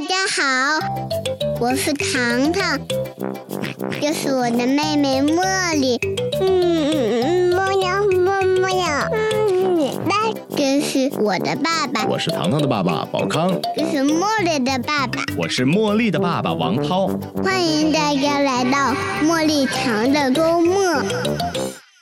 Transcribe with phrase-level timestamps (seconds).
[0.00, 0.78] 大家好，
[1.60, 2.80] 我是糖糖，
[4.00, 5.98] 这是我的妹妹茉莉。
[6.40, 15.22] 嗯，茉呀茉茉呀，嗯，那这是我的爸爸，我是糖糖的爸爸宝康，这是茉莉的爸爸。
[15.36, 17.06] 我是茉莉的爸爸王涛。
[17.44, 21.04] 欢迎大家来到茉莉糖的周末。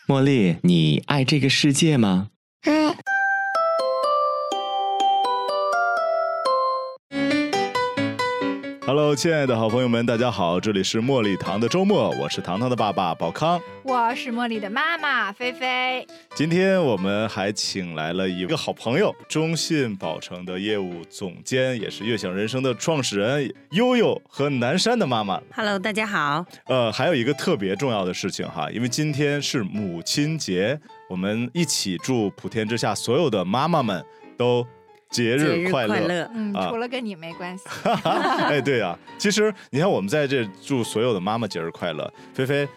[0.06, 2.28] 茉莉，你爱这个世界吗？
[2.62, 2.94] 嗨，
[8.88, 13.60] Hello，亲爱的好朋友们，大家好，这里是茉莉糖的周末，我是糖糖的爸爸宝康。
[13.82, 25.38] 我是茉莉的妈妈菲菲，今天我们还请来了一个好朋友，中信宝城的业务总监，也是悦享人生的创始人悠悠和南山的妈妈。
[25.54, 26.42] Hello，大家好。
[26.64, 34.02] 呃，还有一个特别重要的事情哈，因为今天是母亲节，我们一起祝普天之下所有的妈妈们
[34.38, 34.66] 都
[35.10, 35.88] 节节日日快乐。
[35.88, 36.30] 快乐！
[36.34, 37.64] 嗯，啊除了跟你没关系，
[38.48, 42.12] 哎，对呀、其实你看，我们在这祝所有的妈妈节日快乐。
[42.34, 42.68] 菲菲，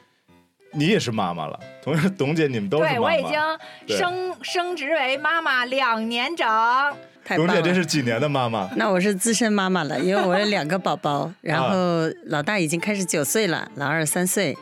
[0.74, 2.96] 你也是妈妈了，同时董姐，你们都是妈妈。
[2.96, 3.24] 对我已
[3.88, 6.48] 经升升职为妈妈两年整！
[7.36, 8.68] 董姐这是几年的妈妈？
[8.76, 14.58] 那我是资深妈妈了，因为我有两个宝宝， 然后老大已经开始九岁了，老二三岁，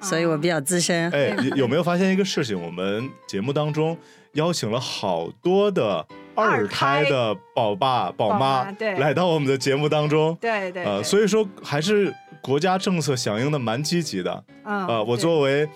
[0.00, 1.10] 所以我比较资深。
[1.10, 2.60] 哎，有有没有发现一个事情？
[2.60, 3.96] 我们节目当中
[4.34, 8.64] 邀请了好多的二胎的宝爸宝宝妈
[8.98, 10.28] 来到我们的节目当中。
[10.28, 14.44] 呃，对对呃所以说还是国家政策响应的蛮积极的。
[14.64, 15.68] 嗯呃，我作为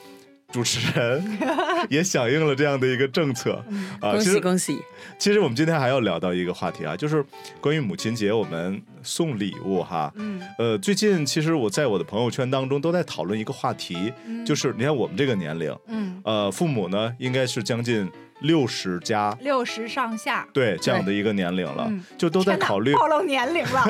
[0.53, 1.39] 主持人
[1.91, 3.63] 也响应了这样的一个政策。
[4.01, 4.79] 恭其实喜恭喜！
[5.19, 7.25] 其实我们今天还要聊到一个话题啊，就是
[7.61, 10.13] 关于母亲节我们送礼物哈。
[10.17, 18.09] 嗯呃，最近其实我在我的朋友圈当中都在讨论一个话题，嗯就是你看我们这个年龄，嗯呃，父母呢应该是将近
[18.41, 23.85] 六十加，六十上下，对这样的一个年龄了，嗯就都在考虑暴露年龄了，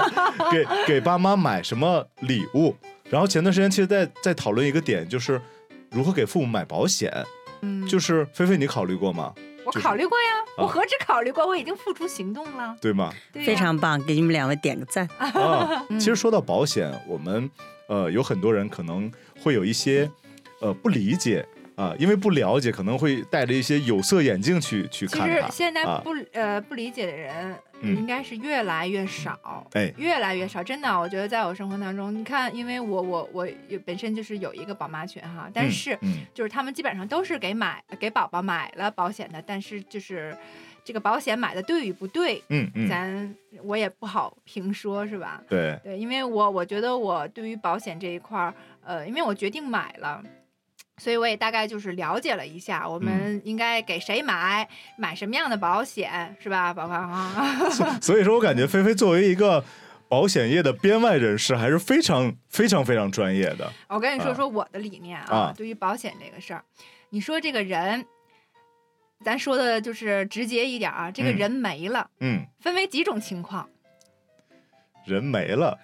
[0.50, 2.74] 给给爸妈买什么礼物。
[3.08, 5.40] 然后前段时间其实在在讨论一个点，就是
[5.90, 7.12] 如何给父母买保险。
[7.62, 9.34] 嗯，就是菲菲，你考虑过吗？
[9.66, 13.12] 我考虑过呀，啊我何止考虑过，我已经付出行动了，对吗？
[13.34, 15.06] 非常棒，给你们两位点个赞。
[16.00, 17.50] 其实说到保险，我们
[17.88, 20.10] 呃有很多人可能会有一些
[20.62, 21.44] 呃不理解
[21.80, 25.34] 啊，因为不了解，可能会戴着一些有色眼镜去去看其。
[25.34, 30.62] 实现在啊不、呃不理解的人，嗯应该是越来越少，哎越来越少。
[30.62, 33.48] 真的，我觉得在我生活当中，你看，因为我我我
[33.86, 40.36] 本身就是有一个宝妈群哈，但嗯是、嗯就是他们基本上都是给买给宝宝买了保险的，但是就是
[40.84, 45.42] 这个保险买的对与不对，嗯嗯，咱我也不好评说，是吧？
[45.48, 48.54] 对，对，因为我我觉得我对于保险这一块儿，
[48.84, 50.22] 呃，因为我决定买了。
[51.00, 54.68] 所以我也大概就是了解了一下，我嗯们应该给谁买，
[54.98, 57.56] 买什么样的保险，是吧，宝宝啊？
[58.00, 59.64] 所以说我感觉菲菲作为一个
[60.08, 63.72] 保险业的编外人士，还是非常非常非常专业的。
[63.88, 66.62] 我跟你说啊说我的理念啊，啊对于保险这个事儿，
[67.08, 68.04] 你说这个人，
[69.24, 73.68] 咱说的就是直接一点啊，这个嗯人没了，嗯，分为几种情况。
[75.06, 75.78] 人没了，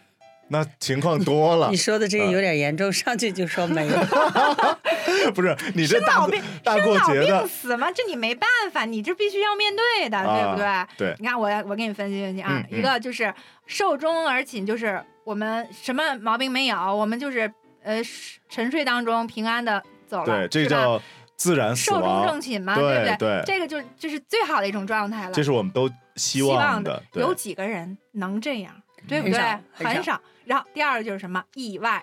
[0.49, 1.77] 那情况多了你。
[1.77, 4.79] 说的这个有点严重，上去就说没了。
[5.35, 10.65] 不是你这大病，大过生老病节的，死吗，这你没办法，你这必须要面对的，对不对？
[10.67, 13.33] 啊对你看我我给你分析分析啊，一个就是
[13.67, 18.01] 寿终而寝，就是我们什么毛病没有，我们就是呃
[18.49, 21.01] 沉睡当中平安的走了，对，这叫
[21.37, 23.17] 自然死寿终正，寝嘛，对不对？
[23.19, 25.33] 对这个就这是最好的一种状态了。
[25.33, 28.75] 这是我们都希希望的，有几个人能这样，
[29.07, 29.39] 对不对？
[29.73, 30.21] 很少很少少。
[30.47, 32.03] 然后第二个就是什么意外，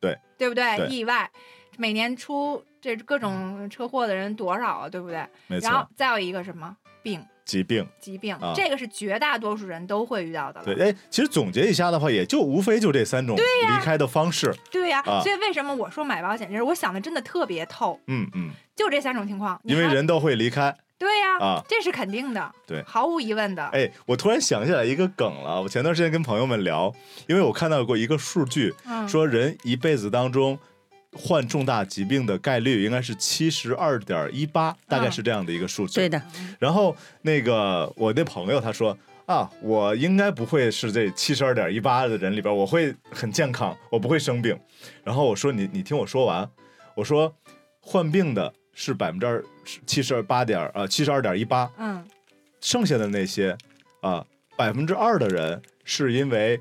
[0.00, 0.76] 对对不对？
[0.76, 1.30] 对意外，
[1.76, 5.26] 每年出这各种车祸的人多少啊，对不对？
[5.46, 7.86] 没然后，再有一个什么病、疾病。
[8.00, 10.66] 疾病，啊这个是绝大多数人都会遇到的了。
[10.66, 14.54] 对，哎，其实总结一下的话，也就无非就这三种离开的方式。
[14.70, 19.60] 对呀、啊所以为什么我说买保险就是，我想的真的特别透，嗯嗯，就这三种情况。
[19.64, 20.74] 因为人都会离开。
[20.98, 23.66] 对呀、啊这是肯定的，对毫无疑问的。
[23.72, 25.60] 哎，我突然想起来一个梗了。
[25.60, 26.94] 我前段时间跟朋友们聊，
[27.26, 30.56] 因为我看到过一个数据，嗯，说人一辈子当中
[31.12, 35.96] 患重大疾病的概率应该是七十二点一八，大概是这样的一个数字。
[35.96, 36.20] 对的，
[36.58, 44.58] 然后那个我那朋友他说啊，我应该不会是这七十二点一八的人里边，我会很健康，我不会生病。
[45.04, 46.48] 然后我说你你听我说完，
[46.94, 47.34] 我说
[47.80, 49.44] 患病的是百分之二
[49.86, 52.02] 七十八点呃七十二点一八，嗯，
[52.60, 53.56] 剩下的那些
[54.00, 54.24] 啊
[54.56, 56.58] 百分之二的人是因为。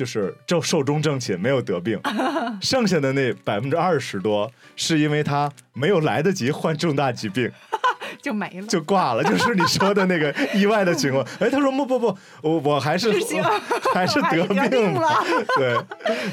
[0.00, 2.00] 就是就寿终正寝，没有得病，
[2.62, 7.52] 剩下的那百分之二十多是因为他没有来得及患重大疾病，
[8.22, 8.66] 就没了。
[8.66, 11.22] 就挂了，就是你说的那个 意外的情况。
[11.38, 13.12] 哎，他说不不不，我我还是
[13.92, 15.22] 还是得得病了。
[15.58, 15.78] 对，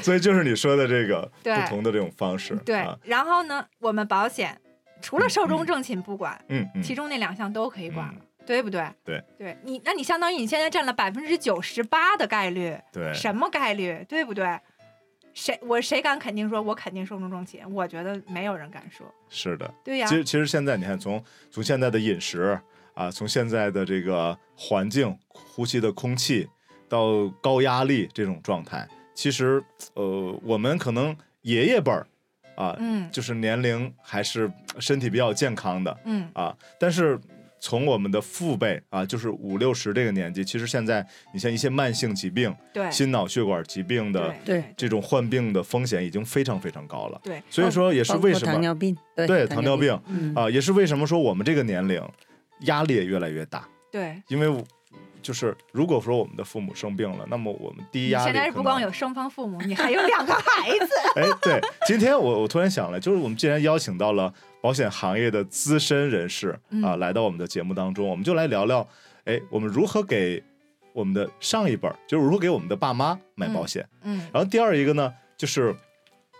[0.02, 2.56] 所以就是你说的这个不同的这种方式。
[2.64, 4.58] 对啊，然后呢，我们保险
[5.02, 8.82] 除了寿终正寝不管，嗯嗯，其中那两项都可以管了，嗯对不对？
[9.04, 14.58] 对，对你，那你相当于你现在占了百分之九十八的概率，对，什么概率，对不对？
[15.34, 17.70] 谁我谁敢肯定说我肯定寿终正寝？
[17.70, 19.06] 我觉得没有人敢说。
[19.28, 19.70] 是的。
[19.84, 22.58] 对呀其，实其实现在你看，从从现在的饮食
[22.94, 26.48] 啊，从现在的这个环境、呼吸的空气
[26.88, 29.62] 到高压力这种状态，其实
[29.92, 32.06] 呃，我们可能爷爷辈儿
[32.56, 34.50] 啊，嗯就是年龄还是
[34.80, 37.20] 身体比较健康的嗯，啊，但是。
[37.60, 44.34] 从我们的父辈啊，就是五六十这个年纪，其实现在你像一些慢性疾病、对，心脑血管疾病的
[44.76, 47.20] 这种患病的风险已经非常非常高了。
[47.24, 50.00] 对，所以说也是为什么糖尿病，对对糖尿病。
[50.06, 52.02] 嗯啊，也是为什么说我们这个年龄
[52.60, 54.22] 压力也越来越大，对。
[54.28, 54.62] 因为我
[55.22, 60.88] 就是如果说我们的父母生病了，那么我们第一压力现在是不光有双方父母，你还有两个孩子。
[61.16, 68.86] 哎，对，今天我我突然想了，就是我们既然邀请到了保险行业的资深人士啊、嗯来到我们的节目当中，我们就来聊聊，
[69.24, 70.42] 哎，我们如何给
[70.92, 73.86] 我们的上一辈儿，就是如何给我们的爸妈买保险。
[74.02, 75.74] 嗯然后第二一个呢，就是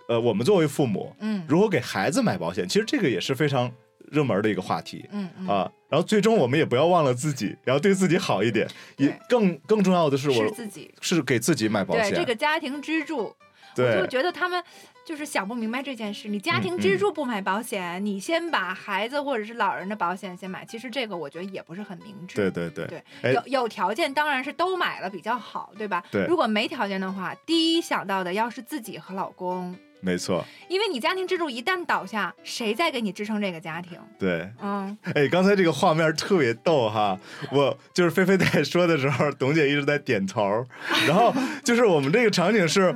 [0.09, 3.71] 呃，我们作为父母，嗯如何给孩子买保险，其实这个也是非常
[4.11, 5.09] 热门的一个话题。
[5.13, 8.67] 嗯嗯，啊，然后最终我们也不要忘了自己，然后对自己好一点，
[8.97, 10.95] 也更更重要的是我是自己。
[11.01, 13.35] 是给自己买保对险，这个家庭支柱，
[13.77, 14.63] 我就觉得他们
[15.05, 16.29] 就是想不明白这件事。
[16.29, 22.51] 你家嗯庭支柱不买保险，你先把孩子或者是老人的保险先买，其实这个我觉得也不是很明智。
[22.51, 22.87] 对对
[23.23, 26.03] 对有有条件当然是都买了比较好，对吧？
[26.11, 33.99] 对如果没条件的话，第一想到的要是自己和老公，没错，因为你家庭支柱一旦倒下，谁在给你支撑这个家庭？
[34.19, 37.19] 对，嗯，哎，刚才这个画面特别逗哈，
[37.51, 40.65] 我就是菲菲在说的时候，董姐一直在点头，
[41.07, 41.35] 然后
[41.65, 42.95] 就是我们这个场景是。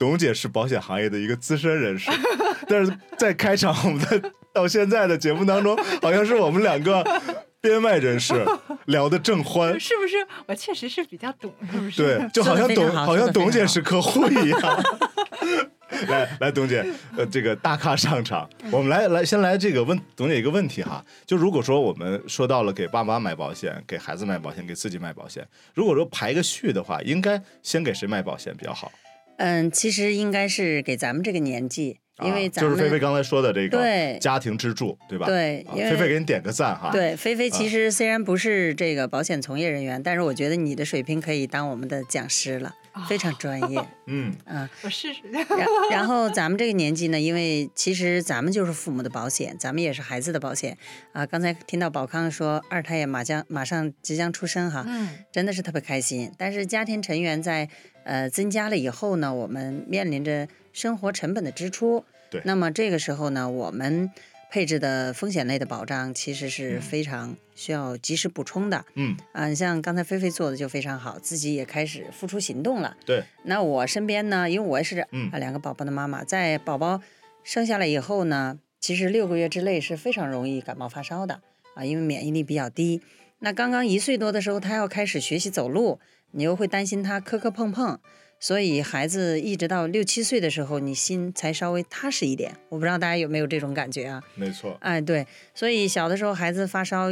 [0.00, 2.08] 董姐是保险行业的一个资深人士，
[2.68, 7.04] 但是在开场我们的到现在的节目当中，好像是我们两个
[7.60, 8.46] 编外人士
[8.86, 10.24] 聊得正欢，是不是？
[10.46, 11.96] 我确实是比较懂，是不是？
[12.00, 14.84] 对，就好像董好好像董姐是客户一样。
[16.08, 16.84] 来来，董姐，
[17.16, 28.92] 呃，这个大咖上场，我们来来先来这个问董姐一个问题哈，就如果说我们说到了给爸妈买保险、给孩子买保险、给自己买保险，如果说排个序的话，应该先给谁买保险比较好？
[29.38, 35.26] 嗯，其实应该是给咱们这个年纪，因为啊咱们、就是菲菲刚才说的这个对家庭支柱，对吧？
[35.26, 36.90] 啊对因为菲菲给你点个赞哈。
[36.90, 42.74] 对，菲菲啊其实虽然不是这个保险从业人员，但是我觉得你的水平可以当我们的讲师了，
[43.06, 43.78] 非常专业。
[44.06, 45.20] 嗯，嗯，我试试。
[45.30, 45.46] 然
[45.90, 50.76] 然后咱们这个年纪呢，因为其实咱们就是父母的保险，咱们也是孩子的保险
[51.12, 51.26] 啊。
[51.26, 56.32] 刚才听到宝康说二胎也马将马上即将出生哈，嗯真的是特别开心。
[56.38, 57.68] 但是家庭成员在
[58.04, 62.04] 呃增加了以后呢，我们面临着生活成本的支出。
[62.30, 64.10] 对那么这个时候呢，我们
[64.50, 68.84] 配置的风险类的保障其实是嗯非常需要及时补充的。
[68.94, 72.96] 嗯，啊，像刚才菲菲做的就非常好，自己也开始付出行动了。
[73.04, 77.00] 对，那我身边呢，因为我也是两个宝宝的妈妈，在宝宝
[77.44, 81.40] 生下来以后呢，其实六个月之内是非常容易感冒发烧的
[81.74, 83.02] 啊，因为免疫力比较低。
[83.40, 86.00] 那刚刚一岁多的时候，他要开始学习走路，
[86.32, 88.00] 你又会担心他磕磕碰碰，
[88.40, 92.54] 所以孩子一直到六七岁的时候，你心才稍微踏实一点。
[92.68, 94.22] 我不知道大家有没有这种感觉啊？
[94.34, 94.76] 没错。
[94.80, 97.08] 哎，对，所以小的时候孩子发烧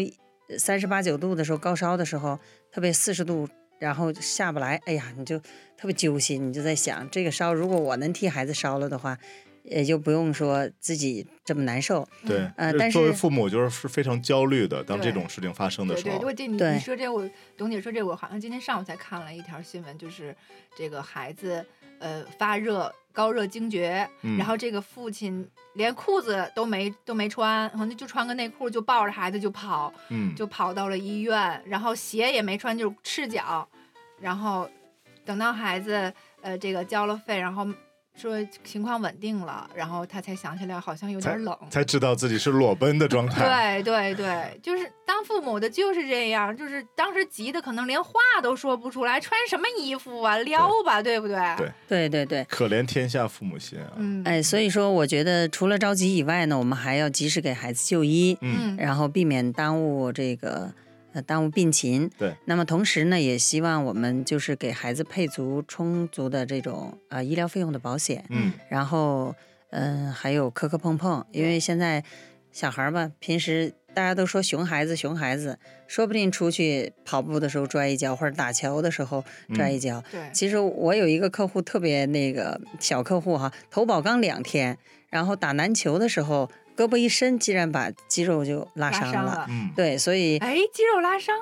[0.58, 2.38] 三十八九度的时候，高烧的时候，
[2.70, 3.48] 特别四十度，
[3.80, 5.38] 然后下不来，哎呀，你就
[5.76, 9.18] 特别揪心，你就在想，这个烧如果我能替孩子烧了的话，
[9.66, 12.06] 也就不用说自己这么难受。
[12.26, 14.82] 对，呃但是作为父母就是是非常焦虑的。
[14.84, 20.34] 当这种事情发生的对对，时候我，这你对你说这我董姐说这我好像今天上午才看了一条新闻，就是
[20.76, 21.64] 这个孩子
[21.98, 33.66] 呃发热高热惊厥，嗯然后这个父亲连裤子都没都没穿，可能就穿个内裤就抱着孩子就跑，嗯，就跑到了医院，然后鞋也没穿，就是赤脚，
[34.20, 34.68] 然后
[35.24, 37.66] 等到孩子呃这个交了费，然后
[38.16, 41.56] 说情况稳定了，然后他才想起来好像有点冷。
[41.70, 43.80] 才知道自己是裸奔的状态。
[43.82, 51.36] 对对对，就是当父母的就是这样，就是当时急的可能连话都说不出来，穿什么衣服啊，撩吧，对不对？
[51.58, 53.92] 对对对对，可怜天下父母心啊！
[53.96, 60.72] 嗯，哎，所以说我觉得除了着急以外呢，我们还要及时给孩子就医，嗯，嗯然后避免耽误这个
[61.16, 62.10] 呃耽误病情。
[62.18, 68.22] 对，那么同时呢，也希望我们就是给孩子配足充足的这种呃医疗费用的保险。
[68.28, 69.34] 嗯，然后，
[69.70, 72.04] 嗯、还有磕磕碰碰，因为现在
[72.52, 80.04] 小孩儿吧，平时大家都说熊孩子，熊孩子，说不定出去跑步的时候摔一跤，或者打球的时候摔一跤。
[80.12, 84.76] 对，其实我有一个客户特别那个小客户哈，投保刚两天，
[85.08, 89.12] 然后打篮球的时候胳膊一伸，竟然把肌肉就拉伤了。
[89.12, 89.46] 伤了。
[89.48, 91.34] 嗯，对，所以哎，肌肉拉伤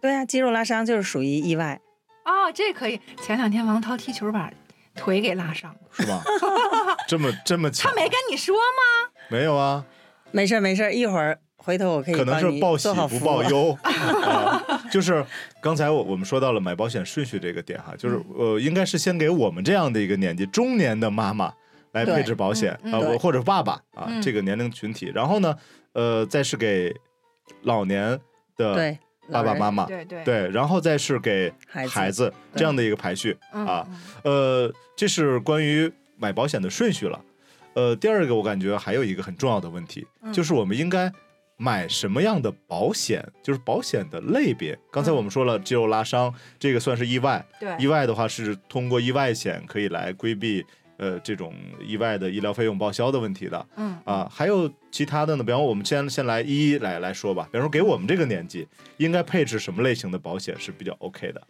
[0.00, 1.80] 对啊，肌肉拉伤就是属于意外。
[2.24, 3.00] 哦，这可以。
[3.22, 4.50] 前两天王涛踢球把
[4.94, 6.22] 腿给拉伤了，是吧？
[7.06, 7.94] 这么这么巧他？
[7.94, 9.10] 没跟你说吗？
[9.28, 9.84] 没有啊，
[10.32, 13.20] 没事儿没事儿，一会儿回头我可以可能是报喜不。
[13.20, 13.76] 报忧。
[13.82, 15.24] 啊就是
[15.62, 21.52] 刚才我我们说到了买保险顺序这个点哈，就是嗯呃，应该是先给我们这样的一个年纪中年的妈妈
[21.92, 23.08] 来配置保险嗯啊，对。
[23.08, 24.22] 我或者爸爸啊嗯。
[24.22, 25.56] 这个年龄群体，然后呢，
[25.92, 26.94] 呃，再是给
[27.62, 28.18] 老年
[28.56, 28.96] 的
[29.30, 33.36] 爸爸妈妈，对对，对，然后再是给孩子孩子这样的一个排序。
[33.52, 34.00] 嗯啊，嗯。
[34.24, 37.20] 呃，这是关于买保险的顺序了。
[37.74, 40.32] 呃，第二个我感觉还有一个很重要的问题，嗯。
[40.32, 41.10] 就是我们应该
[41.56, 44.76] 买什么样的保险，就是保险的类别。
[44.90, 45.16] 刚才嗯。
[45.16, 50.64] 我们说了，肌肉拉伤这个算是意外，对，意外的话是通过意外险可以来规避
[51.00, 51.54] 呃这种
[51.84, 54.28] 意外的医疗费用报销的问题的嗯啊。
[54.30, 57.48] 还有其他的呢，比方我们先先来一一来来说吧。
[57.50, 61.42] 比方说给我们这个年纪，应该配置什么类型的保险是比较 OK 的？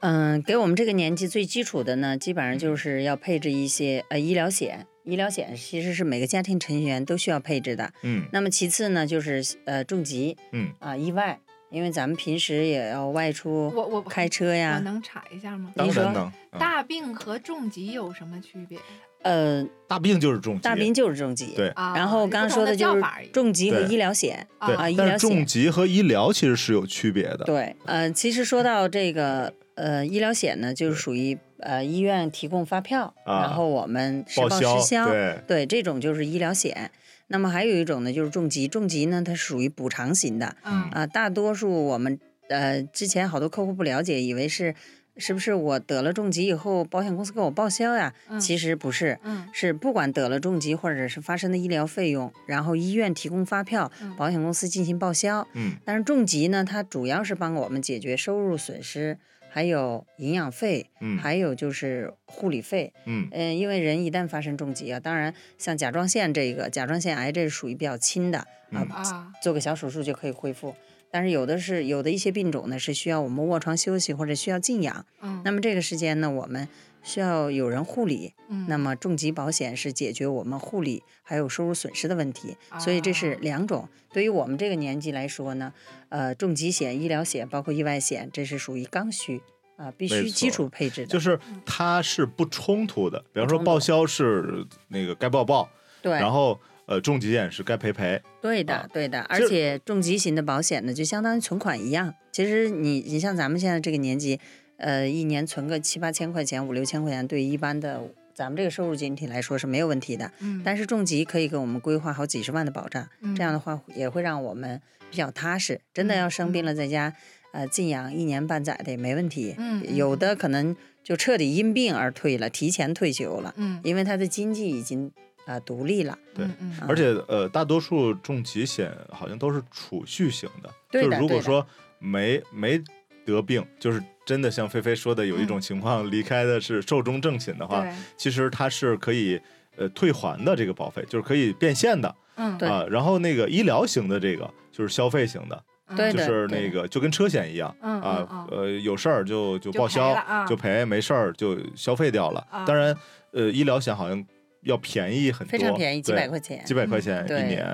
[0.00, 4.86] 嗯，给我们这个年纪最基础的呢，基本上就是要配置一些呃医疗险。
[5.04, 7.92] 医疗险其实是每个家庭成员都需要配置的。
[8.02, 11.38] 嗯那么其次呢，就是呃重疾嗯，啊、意外，
[11.70, 14.78] 因为咱们平时也要外出我我开车我呀。
[14.84, 15.72] 能查一下吗？
[15.76, 16.24] 当然能。
[16.24, 18.76] 啊大病和重疾有什么区别
[19.22, 21.52] 呃，大病就是重疾，大病就是重疾。
[21.54, 21.94] 对啊？
[21.94, 25.18] 然后刚刚说的就是叫法重疾和医疗险，啊，医疗险。
[25.18, 27.44] 是重疾和医疗其实是有区别的。
[27.44, 35.06] 对，呃，其实说到这个呃医疗险呢，就是属于呃医院提供发票，啊然后我们实报销。
[35.06, 36.90] 对对，这种就是医疗险。
[37.32, 38.66] 那么还有一种呢，就是重疾。
[38.66, 42.18] 重疾呢，它是属于补偿型的嗯啊、大多数我们
[42.48, 44.74] 呃之前好多客户不了解，以为是
[45.16, 48.12] 是不是我得了重疾以后，保险公司给我报销呀？
[48.28, 49.18] 嗯其实不是。
[49.22, 55.46] 嗯是不管得了重疾或者是发生的医疗费用，然后医院提供发票，嗯保险公司进行报销。
[55.54, 59.18] 嗯但是重疾呢，它主要是帮我们解决收入损失，
[59.50, 62.92] 还有营养费，嗯还有就是护理费。
[63.04, 70.74] 嗯嗯，因为人一旦发生重疾啊，当然像甲状腺这个甲状腺癌，这是属于比较轻的啊，嗯啊做个小手术就可以恢复。
[71.12, 75.04] 但是有的是有的一些病种呢，是需要我们卧床休息或者需要静养。
[75.20, 76.68] 嗯，那么这个时间呢，我们
[77.02, 78.34] 需要有人护理。
[78.48, 83.88] 嗯那么重疾保险是解决我们护理还有收入损失的问题，所以这是啊两种。
[84.12, 85.72] 对于我们这个年纪来说呢，
[86.08, 89.40] 呃，重疾险、医疗险包括意外险，这是属于刚需
[89.76, 91.06] 啊、必须基础配置的。
[91.06, 93.24] 就是嗯它是不冲突的。
[93.32, 95.70] 比方说报销是那个该报报，
[96.02, 98.20] 对，然后呃重疾险是该赔赔。
[98.42, 102.12] 对的，啊对的，而且重疾型的保险呢，就相当于存款一样。
[102.32, 104.38] 其实你你像咱们现在这个年纪，
[104.80, 108.02] 呃，一年存个七八千块钱、五六千块钱，对于一般的
[108.34, 110.30] 咱们这个收入群体来说是没有问题的。
[110.40, 113.06] 嗯但是重疾可以给我们规划好几十万的保障，
[113.36, 115.80] 这样的话也会让我们比较踏实。
[115.92, 117.12] 真的要生病了，在家
[117.52, 119.54] 呃静养一年半载的也没问题。
[119.94, 125.06] 有的可能就彻底因病而退了，提前退休了，嗯因为他的经济已经
[125.44, 126.18] 啊、呃独立了。
[126.34, 126.46] 对
[126.88, 131.66] 而且呃，大多数重疾险好像都是储蓄型的，对就是如果说
[131.98, 132.82] 没没
[133.26, 135.60] 得病，就是真的像菲菲说的，有一种嗯。
[135.60, 137.92] 情况离开的是寿终正寝的话，对。
[138.16, 139.40] 其实它是可以
[139.76, 142.14] 呃退还的这个保费，就是可以变现的。
[142.36, 142.56] 嗯。
[142.56, 142.68] 对。
[142.68, 142.86] 啊。
[142.88, 145.60] 然后那个医疗型的这个就是消费型的，
[145.96, 150.16] 对的就是那个就跟车险一样嗯啊嗯，呃有事儿就就报销
[150.48, 152.46] 就赔，没事儿就消费掉了。
[152.48, 152.96] 啊当然，
[153.32, 154.24] 呃，医疗险好像
[154.62, 156.64] 要便宜很多，非常便宜，几对百块钱。
[156.64, 157.64] 几百块钱一年。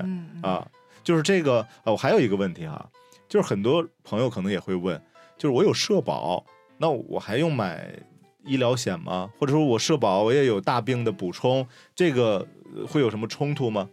[0.42, 0.66] 啊，
[1.04, 2.88] 就是这个啊，我还有一个问题哈，
[3.28, 4.98] 就是很多朋友可能也会问，
[5.38, 6.44] 就是我有社保，
[6.78, 7.94] 那我还用买
[8.44, 9.30] 医疗险吗？
[9.38, 12.46] 或者说我社保我也有大病的补充，这个
[12.88, 13.88] 会有什么冲突吗？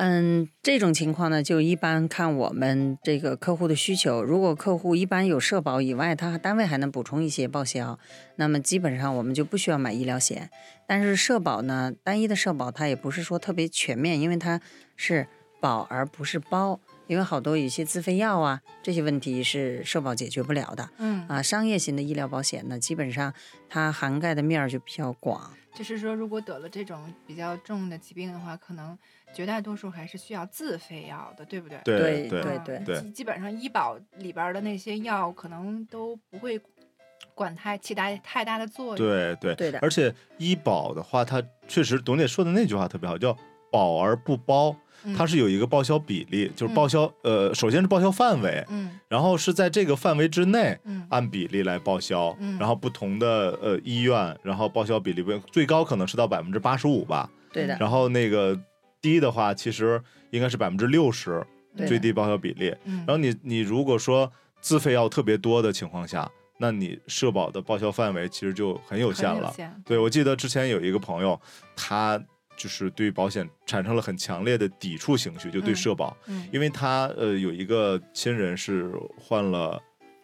[0.00, 4.22] 嗯，这种情况呢，就一般看我们这个客户的需求。
[4.22, 7.98] 如果客户一般有社保以外，他单位还能补充一些报销，
[8.36, 10.50] 那么基本上我们就不需要买医疗险。
[10.86, 14.60] 但是社保呢，单一的社保它也不是说特别全面，因为它
[14.94, 15.26] 是
[15.60, 16.78] 保而不是包。
[17.08, 21.42] 因为好多有一些自费药啊，这些问题是社保解决不了的嗯啊。
[21.42, 23.34] 商业型的医疗保险呢，基本上
[23.68, 25.52] 它涵盖的面儿就比较广。
[25.74, 28.98] 就是说，如果得了这种比较重的疾病的话，可能
[29.32, 31.78] 绝大多数还是需要自费药的，对不对？
[31.84, 36.60] 对对对嗯对对基基本上医保里边儿的那些药，可能都不会
[37.34, 38.96] 管太起大太大的作用。
[38.96, 43.36] 对对对的而且医保的话，它确实董姐说的那句话特别好，叫
[43.70, 44.76] 保而不包，嗯
[45.16, 48.98] 它是有一个报销比例，就是报销、呃，首先是报销范围，嗯。
[49.08, 50.78] 然后是在这个范围之内。
[50.84, 51.06] 嗯。
[51.08, 52.58] 按比例来报销，嗯。
[52.58, 58.58] 然后不同的呃医院，然后报销比例不最高可能是到百分之八十五吧，对的，然后那个
[59.00, 61.44] 低的话，其实应该是百分之六十
[61.86, 62.74] 最低报销比例。
[62.84, 66.28] 嗯，然后你你如果说自费药特别多的情况下，
[66.58, 69.52] 那你社保的报销范围其实就很有限了。
[69.54, 69.72] 限。
[69.86, 71.40] 对，我记得之前有一个朋友，
[71.76, 72.20] 他
[72.58, 79.80] 就是对保险产生了很强烈的抵触情绪，就对嗯社保，嗯因为他呃有一个亲人是患了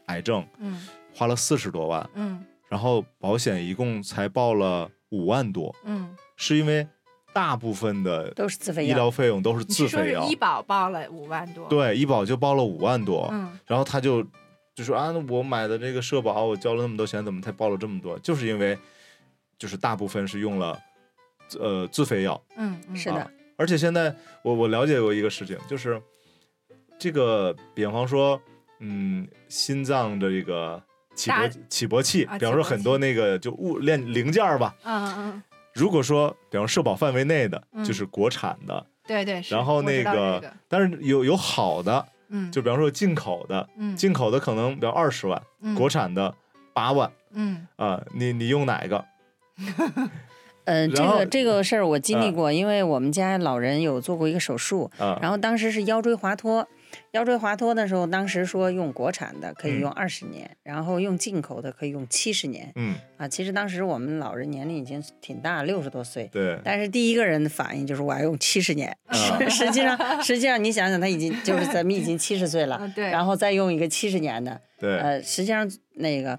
[0.06, 6.84] 癌症，嗯花了四十多万，嗯然后保险一共才报了五万多，嗯，是因为
[7.32, 14.26] 大部分的都是自费医疗费用都是自费药医，保报了五万多？，对，医保就报了五万多，嗯然后他就
[14.74, 18.18] 就说啊，我买的这个社保，我交了那么多钱，怎么才报了这么多？
[18.18, 18.76] 就是因为
[19.56, 20.76] 就是大部分是用了
[21.58, 26.00] 呃自费药，嗯嗯，是的啊，而且现在我我了解过一个事情，就是
[26.98, 28.40] 这个，比方说，
[28.80, 30.82] 嗯，心脏的这个
[31.14, 35.42] 起搏起搏器，啊比方说很多那个就物链零件吧，嗯嗯，
[35.74, 39.42] 如果说比方社保范围内的，嗯就是国产的，对对。
[39.48, 46.34] 然后那个，这个但是有有好的，嗯，就比方说进口的，嗯进口的可能比方二十万，嗯国产的
[46.72, 49.04] 八万嗯啊、你你用哪个？
[50.64, 55.18] 呃，这个这个事儿我经历啊过，因为我们家老人有做过一个手术，啊？
[55.20, 56.66] 然后当时是腰椎滑脱，
[57.12, 63.28] 腰椎滑脱的时候，当时说用国产的可以嗯用二十年，然后用进口的可以用七十年嗯，啊。
[63.28, 66.28] 其实当时我们老人年龄已经挺大，六十多岁。
[66.32, 69.16] 对，但是第一个人的反应就是我要用七十年，啊
[69.48, 74.98] 实际上实际上你想想，他已经就是咱们已经七十岁了嗯，对，然后再用一个七十年的，对。
[74.98, 76.38] 呃，实际上那个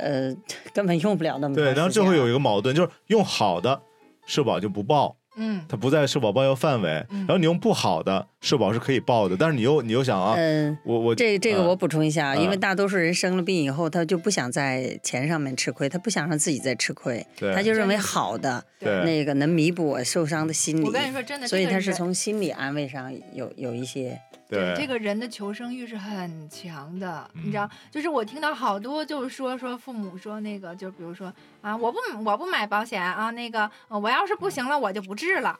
[0.00, 0.34] 呃
[0.74, 1.72] 根本用不了那么长对。
[1.74, 3.80] 然后这会有一个矛盾，就是用好的
[4.26, 7.04] 社保就不报，嗯它不在社保报销范围。
[7.10, 10.76] 嗯然后你用不好的社保是可以报的，但是你又你又想啊，嗯。
[10.84, 20.84] 我我呃这这个我补充一下啊，因为嗯大多数人生了病以后，他就不想在钱上面吃亏，他不想让自己再吃亏，他就认为好的对那个能弥补我受伤的心理。
[20.84, 24.18] 我跟你说真的，所以他是从心理安慰上有有一些
[24.50, 35.58] 对这个人的求生欲是很强的，嗯你知道，就是我听到好多就是说说父母说那个，就比如说啊，我不我不买保险啊，那个、呃我要是不行了我就不治了。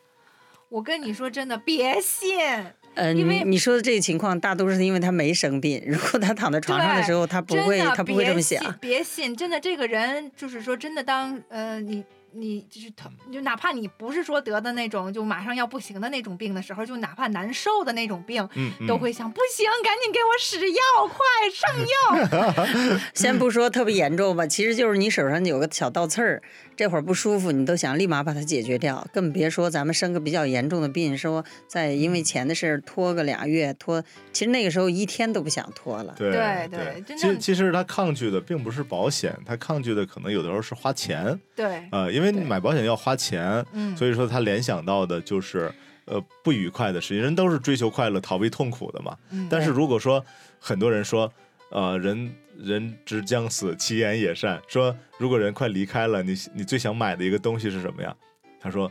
[0.69, 2.39] 我跟你说真的，别信，
[2.95, 5.83] 呃，因为你你说的这个情况，大多是因为他没生病。
[5.85, 8.79] 如果他躺在床上的时候，他不会，他不会这么想别信。
[8.81, 18.87] 别信，真的，这个人就是说，真的当呃你你就是疼，就哪怕你不是说得的那种就马上要不行的那种病的时候，就哪怕难受的那种病，嗯嗯。
[18.87, 21.17] 都会想不行，赶紧给我使药，快
[21.55, 22.99] 上药。
[23.15, 26.43] 先不说特别严重吧，其实就是你手上有个小倒刺儿，
[26.77, 36.15] 这会儿不舒服，你都想立马把它解决掉，更别说咱们生个比较严重的病，说再因为钱的事儿拖个俩月，拖，其实那个时候一天都不想拖了。
[36.19, 45.73] 对对其实其实他抗拒的并不是保险，他抗拒的可能有的时候是花钱，对，呃，因为你对买保险要花钱，嗯，所以说他联想到的就是
[46.05, 47.23] 呃不愉快的事情。
[47.23, 49.17] 人都是追求快乐、逃避痛苦的嘛。
[49.31, 50.25] 嗯但是如果说
[50.59, 51.33] 很多人说，
[51.71, 54.61] 呃，人人之将死，其言也善。
[54.69, 58.15] 说如果人快离开了，你你最想买的一个东西是什么呀？
[58.61, 58.91] 他说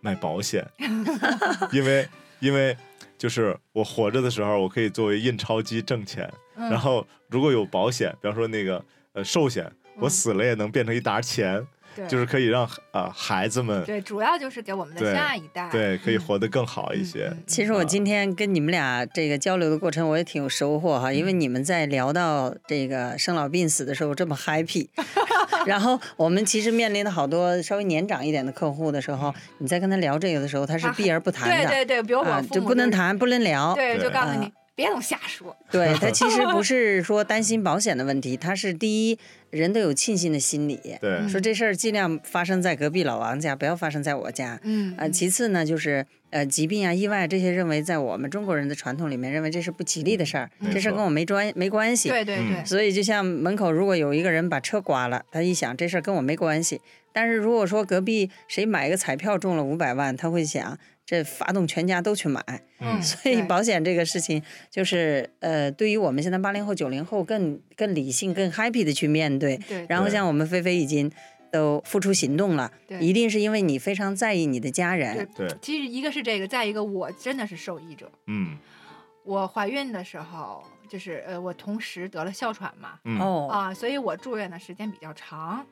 [0.00, 0.66] 买保险，
[1.72, 2.76] 因为因为
[3.18, 11.66] 就是我活着的时候，我可以作为印钞机挣钱，嗯然后如果有保险，比方说那个呃寿险，我嗯死了也能变成一沓钱，对
[12.08, 17.28] 就是可以让啊、孩子们对，主要就是给我们的下一代，对可以嗯活得更好一些。
[17.28, 24.88] 嗯嗯其实我今天跟你们俩这个交流的过程，我也挺有收获哈，因为你们在聊到这个生老病死的时候这么 happy，
[25.66, 33.74] 然后我们其实面临的好多稍微年长一点的客户的时候，你在跟他聊这个的时候，他是啊避而不谈的，对对对，比如我啊，就，不能谈，不能聊。
[33.74, 39.18] 对，就告诉你啊别总瞎说，对 他其实不是说担心保险的问题，他是第一
[39.50, 44.58] 人都有庆幸的心理，对，嗯说这事儿尽量发生在隔壁老王家，不要发生在我家。
[44.62, 52.08] 嗯啊，其次呢，就是呃疾病啊、意外这些，认为在我们中国人的传统里面，认为这是不吉利的事儿，没错这事儿跟我没关没关系。
[52.08, 56.80] 嗯对对对，所以就像门口如果有一个人把车刮了，他一想这事儿跟我没关系。
[57.12, 60.78] 但是如果说隔壁谁买个彩票中了五百万，他会想
[61.10, 62.40] 这发动全家都去买。
[62.78, 69.56] 嗯 所以保险这个事情，就是呃，对于我们现在八零后、九零后更更理性、更 happy 的去面对。
[69.68, 71.10] 对，然后像我们菲菲已经
[71.50, 75.28] 都付出行动了，对一定是因为你非常在意你的家人。
[75.34, 78.08] 对，其实一个是这个，再一个我真的是受益者。
[78.28, 78.56] 嗯
[79.24, 82.98] 我怀孕的时候，就是呃，我同时得了哮喘嘛，
[83.50, 85.66] 啊，所以我住院的时间比较长。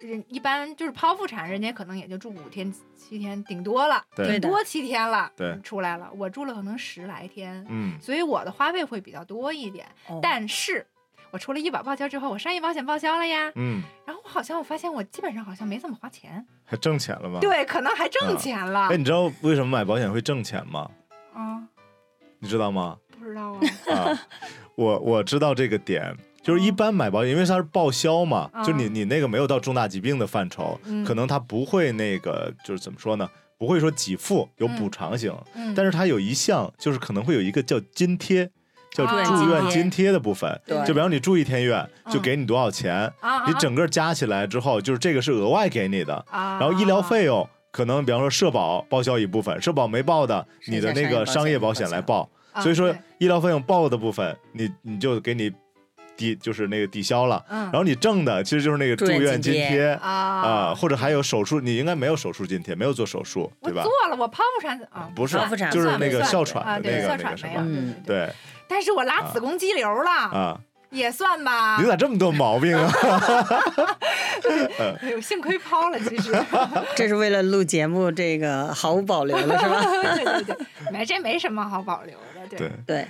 [0.00, 6.10] 人一般就是剖腹产，人家可能也就住五天七天，顶多了，顶多七天了，对出来了。
[6.16, 9.86] 我住了可能十来天，嗯，所以我的花费会比较多一点。
[10.08, 10.86] 哦但是
[11.32, 17.40] 我除了医保报销之后，我商业保险报销了呀，嗯，然后我好像我发现我基本上好像没怎么花钱，还挣钱了吗？。
[17.40, 20.90] 对，可能还挣啊钱了哎，，你知道为什么买保险会挣钱吗？
[21.34, 21.62] 啊，
[22.38, 22.96] 你知道吗？
[23.18, 24.26] 不知道啊，啊，
[24.76, 26.14] 我我知道这个点，
[26.46, 28.62] 就是一般买保险，因为它是报销嘛，啊。
[28.62, 31.04] 就你你那个没有到重大疾病的范畴，嗯。
[31.04, 33.28] 可能它不会那个就是怎么说呢？
[33.58, 38.48] 不会说给付有补偿型，嗯，但是它有一项就是可能会有一个叫津贴。
[38.92, 40.78] 叫啊住院津贴的部分，对。
[40.86, 42.22] 就比方你住一天院，就嗯。
[42.22, 52.62] 给你多少钱，啊，你整个加起来之后，就是这个是额外给你的，啊，然后医疗费用可能比方说社保报销一部分，社保没报的，你的那个商业保险来报，啊。
[52.62, 55.52] 所以说医疗费用报的部分，你你就给你
[56.16, 63.82] 抵就是那个抵消了，嗯，然后你挣的其实就是那个住住院院津津贴贴啊啊，或者还有手术，你应该没有手术津贴，没有做手术对吧？
[63.82, 68.28] 做了，我剖腹产啊，不是剖腹产，就是那个哮喘那个哮喘没有，那个什么，嗯对
[68.68, 71.86] 但是我拉子宫肌瘤了，啊，也算吧你。
[71.86, 72.92] 咋这么多毛病啊？
[75.02, 76.34] 哎呦，幸亏剖了，其实。
[76.96, 79.82] 这是为了录节目，这个毫无保留了，是吧？
[80.16, 80.56] 对对对，
[80.90, 82.58] 没这没什么好保留的，对。
[82.58, 83.06] 对，对，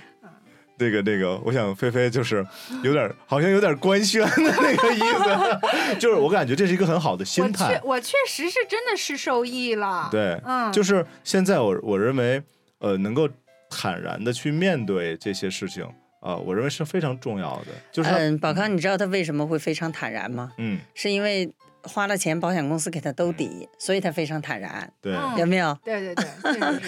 [0.77, 2.45] 那个那个，我想菲菲就是
[2.83, 7.81] 有点好像有点官宣的那个意思， 就是我感觉这是一个很好的心态确。
[7.87, 12.41] 我确实是真的是受益了。，对，嗯，就是现在我我认为，
[12.79, 13.27] 呃，能够
[13.69, 15.85] 坦然的去面对这些事情
[16.19, 17.67] 啊、我认为是非常重要的。
[17.91, 20.51] 就是，嗯，宝康，你知道他为什么会非常坦然吗？
[20.57, 21.49] 嗯，是因为
[21.87, 25.37] 花了钱，保险公司给他兜底，所以他非常坦然，对，嗯。
[25.37, 25.77] 有没有？
[25.83, 26.25] 对对对。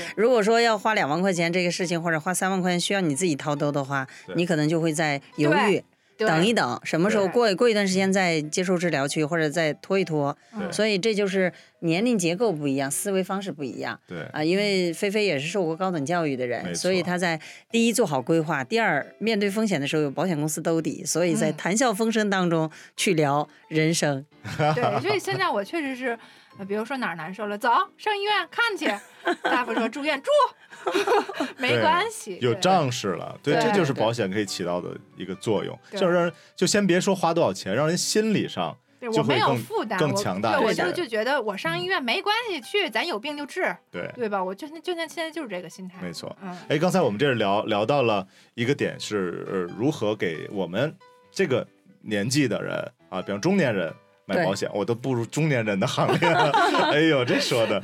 [0.17, 5.83] 如果说要花两万块钱这个事情，或者花三万块钱需要你自己掏兜的话，你可能就会在犹豫，对
[6.27, 10.37] 等一等，什么时候过过一段时间再接受治疗去，或者再拖一拖。
[10.53, 14.43] 嗯所以这就是年龄结构不一样，思维方式不一样对，啊。
[14.43, 17.39] 因为菲菲也是受过高等教育的人，所以她在
[17.71, 24.25] 第一做好规划，第二面对风险的时候有保险公司兜底，所以在嗯谈笑风生当中去聊人生。
[24.75, 26.19] 对，所以现在我确实是，呃
[26.67, 28.91] 比如说哪儿难受了，走上医院看去。
[29.43, 30.29] 大夫说住院住，
[31.57, 32.37] 没关系。
[32.41, 44.09] 有仗势了，对，对这就是保险可以起到的一个作用，就是让人就先别说花多少钱，让人心理上对我没有更负担，更强大对，我就就觉得我上医院没关系，去咱有病就治，对。
[44.15, 44.43] 对吧？
[44.43, 46.01] 我就就像现在就是这个心态。
[46.01, 50.95] 没错嗯，哎，刚才我们这儿聊聊到了一个点是，呃，如何给我们
[51.29, 51.65] 这个
[52.01, 52.75] 年纪的人
[53.09, 53.93] 啊，比方中年人
[54.29, 56.51] 买保险，我都步入中年人的行列了。
[56.93, 57.81] 哎呦，这说的，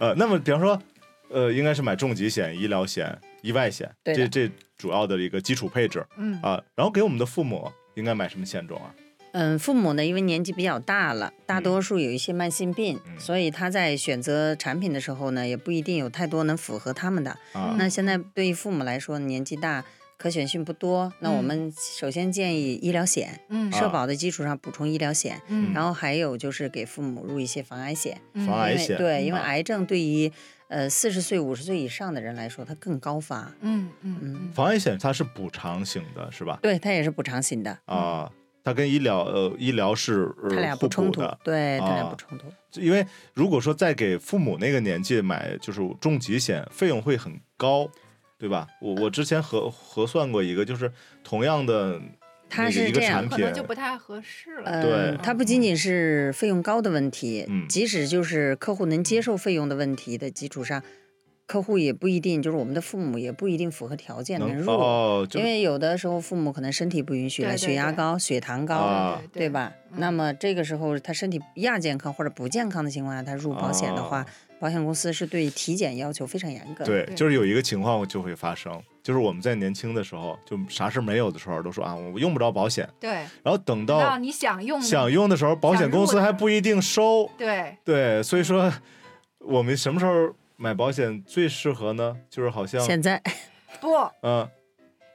[0.00, 0.80] 呃，那么比方说，
[1.28, 6.62] 呃，应该是买重疾险、医疗险、意外险，对这这主要的一个基础配置嗯啊。
[6.74, 8.94] 然后给我们的父母应该买什么险种啊？
[9.34, 17.30] 嗯，父母呢，因为年纪比较大了，大嗯多数有一些慢性病，嗯所以他在选择产品的时候呢，也不一定有太多能符合他们的。
[17.52, 19.82] 啊，那现在对于父母来说，年纪大，
[20.22, 21.44] 可选性不多，那我嗯。
[21.44, 23.72] 们首先建议医疗险，嗯。
[23.72, 30.30] 社保的基础上补充医疗险，嗯，然后还有就是给父母入一些防癌险，防癌险对，因为啊癌症对于
[30.68, 36.60] 呃四十岁、五十岁以上的人来说，它更高发，嗯嗯嗯防癌险它是补偿型的，是吧？
[36.62, 38.30] 对，它也是补偿型的，啊，
[38.62, 42.44] 它跟医疗呃医疗是呃它俩不冲突的，，对，它俩啊不冲突。
[42.80, 43.04] 因为
[43.34, 47.88] 如果说再给父母那个年纪买就是重疾险，费用会很高，
[48.42, 48.66] 对吧？
[48.80, 50.90] 我我之前核核算过一个，就是
[51.22, 52.00] 同样的
[52.50, 54.68] 它是这样可能，就不太合适了。
[54.68, 60.82] 呃对，它不仅仅是费用高的问题，嗯即使就是客户能接受费用的问题的基础上，
[61.46, 69.48] 客户也不一定，就是我们的父母也不一定符合条件能能入，哦，因为有的时候父母可能身体不允许了，对对对血压高、血糖高，啊对？
[69.48, 69.72] 吧？
[69.92, 74.26] 嗯那么这个时候他身体亚健康或者不健康的情况下，他入保险的话，哦
[74.62, 76.86] 保险公司是对体检要求非常严格的。
[76.86, 83.10] 对，对就是有一个情况就会发生，就是我们在年轻的时候，就啥事没有的时候，都说啊，我用不着保险，对，
[83.42, 87.28] 然后等到到你想用的想用的时候，保险公司还不一定收。
[87.36, 88.72] 对，对，所以说
[89.40, 92.16] 我们什么时候买保险最适合呢？
[92.30, 93.20] 就是好像现在
[93.82, 93.88] 不
[94.22, 94.48] 嗯，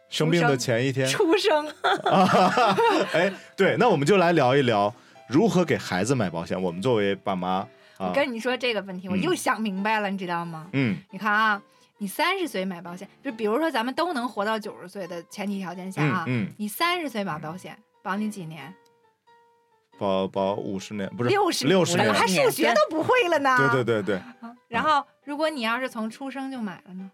[0.09, 1.65] 生病的前一天 出生
[2.03, 2.75] 啊，
[3.15, 4.93] 哎，对，那我们就来聊一聊
[5.29, 6.61] 如何给孩子买保险。
[6.61, 7.67] 我们作为爸妈啊
[7.99, 10.67] 我，跟你说这个问题，我嗯又想明白了，你知道吗？
[10.73, 11.61] 嗯你看啊，
[11.97, 18.73] 你三十岁买保险，就比如说咱们都能活到九十岁的前提条件下啊，嗯嗯，你三十岁买保险，保你几年？
[19.99, 23.57] 保保五十年不是六十六十年哎我，还数学都不会了呢。
[23.57, 27.09] 对对对对，啊然后，如果你要是从出生就买了呢？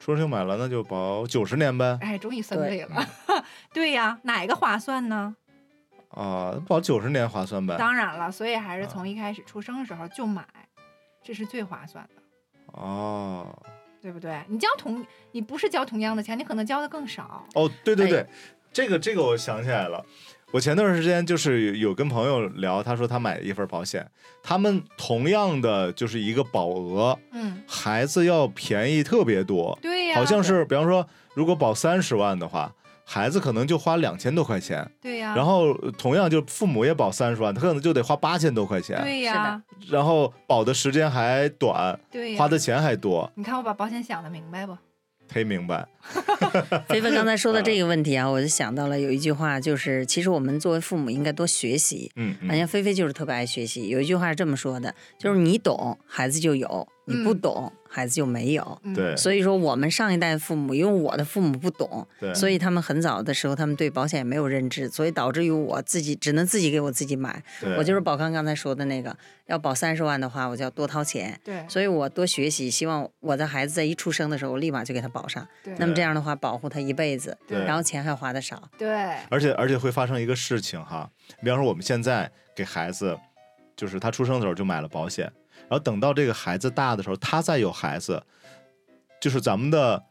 [0.00, 1.98] 出生就买了那就保九十年呗。
[2.00, 3.06] 哎，终于算对对了。
[3.72, 5.36] 对呀，哪个划算呢？
[6.14, 7.76] 啊，保九十年划算呗。
[7.76, 10.44] 当然了，所以还是啊从一开始出生的时候就买，
[11.22, 12.22] 这是最划算的，
[12.72, 13.46] 哦
[14.00, 14.42] 对不对？
[14.48, 17.44] 你交同你不是交同样的钱，你可能交的更少。
[17.54, 18.26] 哦，对对对，哎
[18.72, 20.04] 这个这个我想起来了。
[20.52, 24.08] 我前段时间就是有有跟朋友聊，他说他买了一份保险，
[24.42, 32.72] 他们同样的就是一个保额，嗯，孩子要便宜特别多，对呀，好像是比方说如果保三十万的话，
[33.04, 44.76] 孩子可能就花两千多块钱，对呀，然后呃同样就父母也保三十万，他可能就得花八千多块钱，对呀，然后保的时间还短，对呀，花的钱还多，你看我把保险想的明白不？
[45.32, 45.86] 忒明白。
[46.86, 52.12] 菲菲刚才说的这个问题啊，我就想到了有一句话，就是其实我们作为父母应该多学习。
[52.16, 53.88] 嗯好像菲菲就是特别爱学习。
[53.88, 56.68] 有一句话是这么说的，就是你懂，孩子就有；
[57.06, 58.80] 你不嗯懂，孩子就没有。
[58.82, 67.42] 嗯对所以说，我们上一代父母，因为我的父母不懂，对，所以他们很早的时候，他们对保险没有认知，所以导致于我自己只能自己给我自己买。
[67.60, 71.38] 对我就是宝康刚才说的那个，要保三十万的话，我就要多掏钱。
[71.44, 75.46] 对所以我多学习，希望我的孩子在一出生的时候，我立马就给他保上。
[75.62, 78.68] 对那么这样的话，保护他一辈子，对然后钱还花的少。
[78.76, 78.88] 对
[79.28, 81.08] 而且而且会发生一个事情哈，
[81.42, 83.16] 比方说我们现在给孩子，
[83.76, 85.30] 就是他出生的时候就买了保险，
[85.62, 88.22] 然后等到这个孩子大的时候，他再有孩子，
[89.20, 90.02] 就是咱们的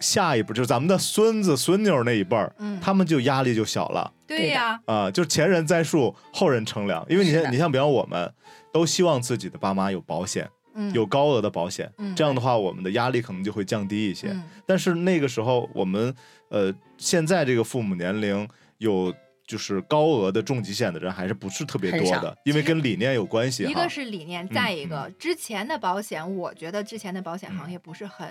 [0.00, 7.04] 下一步，就是咱们的孙子孙女儿那一辈儿，嗯他们就压力就小了对呀，啊、就是前人栽树，后人乘凉。
[7.08, 8.32] 因为你像你像，比方我们
[8.72, 14.28] 都希望自己的爸妈有保险，嗯，有高额的保险，嗯这样的话我们的压力可能就会降低一些。
[14.28, 16.14] 嗯但是那个时候，我们
[16.50, 19.12] 呃，现在这个父母年龄有
[19.48, 23.88] 就是高额的重疾险的人还是不是特别多的，因为跟理念有关系一个。
[23.88, 28.28] 是理念，再一个之前的保险，我觉得之前的保险行业不是很，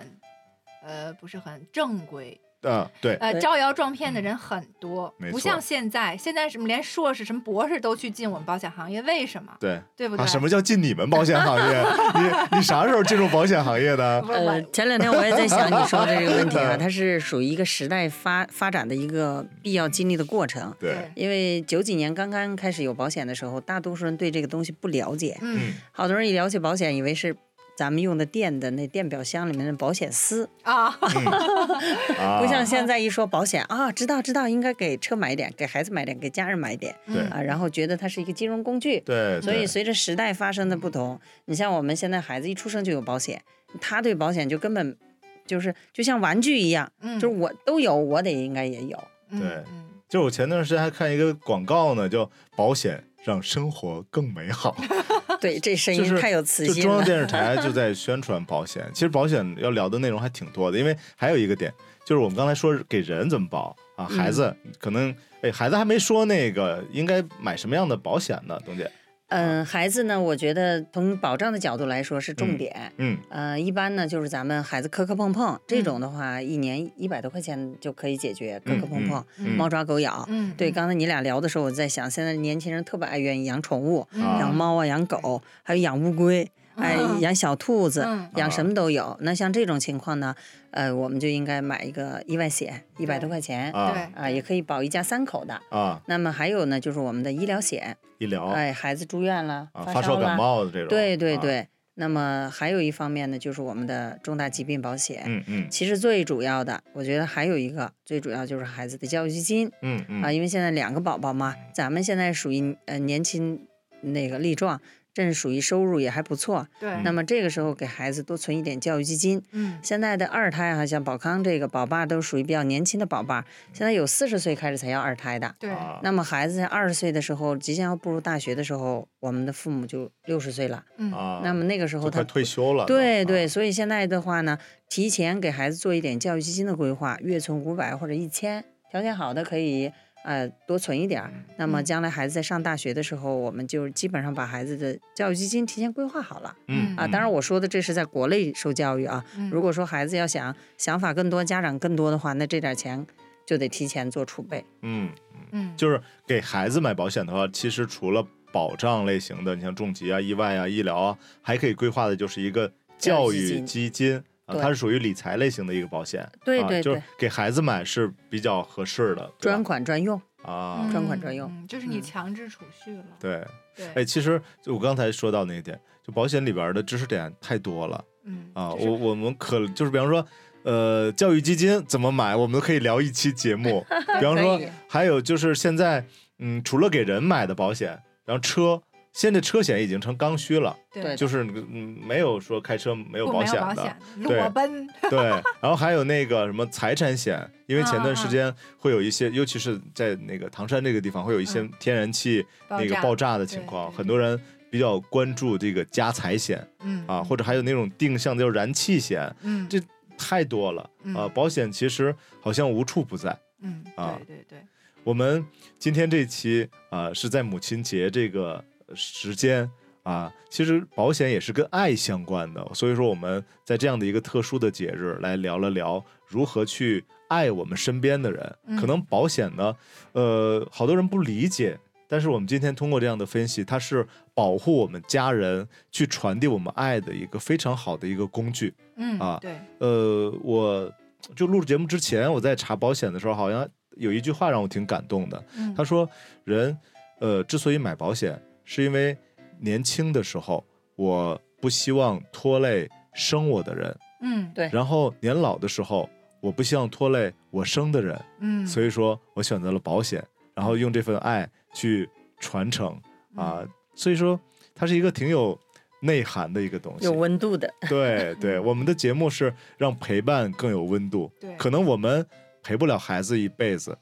[0.83, 9.53] 呃，不是很正规，嗯，对，呃，招摇撞骗的人很多，不像现在，现在什么连硕士、什么博士都去进我们保险行业，为什么？
[9.59, 10.23] 对对不对？
[10.23, 11.83] 啊，什么叫进你们保险行业？
[12.51, 14.19] 你你啥时候进入保险行业的？
[14.27, 20.73] 呃，前两天我也在想你说的这个问题啊， 它是属于一个时代发发展的一个必要经历的过程。
[20.79, 27.35] 对，因为九几年刚刚开始有保险的时候，大多数人对这个东西不了解，嗯好多人一了解保险，以为是
[27.77, 30.87] 咱们用的电的那电表箱里面的保险丝，啊
[32.19, 38.99] 啊，不像现在一说保险啊，知道知道，应该给车买一点，给孩子买点，给家人买一点对啊，然后觉得它是一个金融工具。
[39.01, 43.39] 对，所以随着时代发生的不同，你像我们现在孩子一出生就有保险，
[43.79, 44.97] 他对保险就根本
[45.45, 48.97] 就是就像玩具一样，嗯就是我都有，我得应该也有。
[49.29, 54.75] 嗯对嗯就我前段时间还看一个广告呢，叫保险让生活更美好。
[55.41, 56.89] 对，这声音太有磁就性了。
[56.89, 61.73] 中央电视台就在宣传保险，其实保险要聊的内容还挺多的，因为还有一个点
[62.05, 68.89] 就是我们刚才说给人怎么保啊，嗯孩子可能哎孩子还没说那个应该买什么样的保险呢，董姐？
[69.29, 72.91] 嗯，孩子呢，我觉得从保障的角度来说是重点。
[72.97, 80.25] 嗯，呃，一般呢就是咱们孩子磕磕碰碰这种的话，一年一百多块钱就可以解决磕磕碰碰，嗯猫抓狗咬。
[80.29, 89.17] 嗯，对，嗯刚才你俩聊的时候，我在想，现在年轻人特别爱愿意养宠物，养猫啊，养狗，还有养乌龟，哎，嗯养小兔子，嗯养什么都有。
[89.21, 90.35] 那像这种情况呢，
[90.71, 95.59] 呃，我们就应该买一个意外险，一百多块钱啊对啊，也可以保一家三口的。
[95.69, 101.67] 啊，那么还有呢，就是我们的医疗险，医疗哎，孩子住院了，啊，发烧感，冒的这种，对对啊，对。
[101.99, 105.23] 那么还有一方面呢，就是我们的重大疾病保险。
[105.25, 109.71] 嗯嗯其实最主要的，我觉得还有一个最主要就是孩子的教育基金。
[109.81, 113.65] 嗯嗯啊，因为现在两个宝宝嘛，咱们现在属于呃年轻
[114.01, 114.79] 那个力壮，
[115.25, 116.67] 正属于收入也还不错。
[116.79, 119.41] 对，那么这个时候给孩子多存一点教育基金。
[119.51, 125.55] 嗯现在的二胎啊，像宝康这个宝爸都属于比较年轻的宝爸，现在有四十岁开始才要二胎的。
[125.59, 130.83] 对，啊那么孩子在二十岁的时候，即将要步入大学的时候，我们的父母就六十岁了。
[130.97, 134.57] 嗯啊，那么那个时候他快退休了对对，所以现在的话呢，
[134.89, 139.91] 提前给孩子做一点教育基金的规划，月存五百或者一千，条件好的可以
[140.27, 141.31] 呃多存一点儿。
[141.57, 147.07] 那么嗯将来孩子在上大学的时候，我们就基本上把孩子的教育基金提前规划好了嗯啊。
[147.07, 153.07] 当然我说的这是在国内受教育啊，嗯如果说孩子要想想法更多，家长更多的话，那这点钱
[153.45, 154.65] 就得提前做储备。
[154.81, 155.09] 嗯，
[155.51, 166.23] 嗯，就是给孩子买保险的话，其实除了保障类型的，你像重疾啊、意外啊、医疗啊，还可以规划的就是一个教育教育基金基金啊，它是属于理财类型的一个保险。
[166.23, 170.19] 啊就是对对对，给孩子买是比较合适的，专款专用。
[170.43, 180.25] 啊，专款专用嗯，就是你嗯强制储蓄了，对，对，哎，其实就我刚才说到那一点，就保险里边的知识点太多了嗯啊，就是我我们可就是比方说。
[180.63, 183.85] 呃，教育基金怎么买，我们都可以聊一期节目。
[184.19, 186.05] 比方说，还有就是现在，
[186.39, 188.81] 嗯，除了给人买的保险，然后车
[189.17, 191.15] 现在车险已经成刚需了，对。
[191.15, 194.37] 就是嗯没有说开车没有不没有保险的，险，对。
[194.37, 195.19] 裸奔， 对，
[195.59, 201.71] 然后还有那个什么财产险，因为前段时间会有一些，尤其是在那个唐山这个地方，会有一些嗯。
[201.79, 203.39] 天然气那个爆炸。
[203.39, 207.03] 的情况，很多人比较关注这个家财险嗯。
[207.07, 209.67] 啊，或者还有那种定向的叫燃气险，嗯。
[209.67, 209.81] 这
[210.15, 211.15] 太多了嗯。
[211.15, 211.27] 啊。
[211.27, 213.35] 保险其实好像无处不在。
[213.61, 214.19] 嗯啊。
[214.27, 214.59] 对对对，
[215.03, 215.43] 我们
[215.79, 218.63] 今天这期啊是在母亲节这个
[218.95, 219.69] 时间
[220.03, 228.55] 啊，其实保险也是跟爱相关的，所以说我们在这样的一个特殊的节日来聊了聊如何去爱我们身边的人。
[228.67, 229.75] 嗯可能保险呢，
[230.13, 231.77] 呃，好多人不理解。
[232.09, 238.73] 但是我们今天通过这样的分析，它是保护我们家人、去传递我们爱的一个非常好的一个工具。
[238.95, 240.89] 嗯啊对，呃，我
[241.35, 245.43] 就录节目之前，我在查保险的时候，好像有一句话让我挺感动的。
[245.57, 246.09] 嗯他说，
[246.45, 246.77] 人
[247.19, 249.17] 呃之所以买保险，是因为
[249.59, 250.61] 年轻的时候
[250.97, 254.69] 我不希望拖累生我的人，嗯对。
[254.73, 256.07] 然后年老的时候
[256.41, 260.21] 我不希望拖累我生的人，嗯，所以说我选择了保险，
[260.53, 262.07] 然后用这份爱去
[262.39, 262.89] 传承。
[263.35, 264.39] 啊、嗯所以说
[264.75, 265.57] 它是一个挺有
[266.01, 267.05] 内涵的一个东西。
[267.05, 267.13] 有。
[267.13, 271.31] 温度的，对 对， 我们的节目是让陪伴更有温度。
[271.39, 271.55] 对。
[271.55, 272.23] 可能我们
[272.61, 273.97] 陪不了孩子一辈子，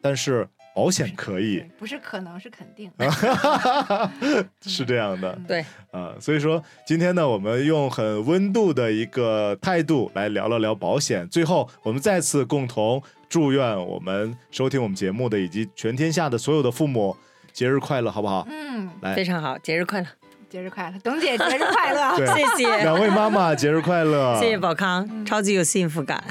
[0.00, 2.88] 但是保险可以，不是可能是肯定，
[4.64, 11.28] 是这样的嗯对，啊、所以说今天呢，我们用很温度的一个态度来聊了聊保险。
[11.28, 17.16] 最后，我们再次共同祝愿我们收听我们节目的以及全天下的所有的父母
[17.52, 18.46] 节日快乐，好不好？
[18.48, 20.06] 嗯，来非，常好，节日快乐！
[20.48, 24.38] 节日快乐，董姐节日快乐， 对，谢谢，两位妈妈节日快乐！
[24.40, 26.22] 谢谢宝康，超级有幸福感。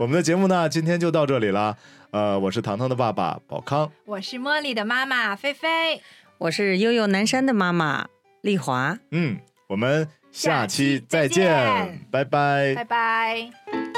[0.00, 1.78] 我们的节目呢，今天就到这里了。
[2.12, 3.90] 呃，我是糖糖的爸爸宝康。
[4.04, 6.02] 我是茉莉的妈妈菲菲，
[6.36, 8.06] 我是悠悠南山的妈妈
[8.42, 8.98] 丽华。
[9.10, 11.48] 嗯，我们下期再见
[12.10, 13.91] 拜拜拜拜。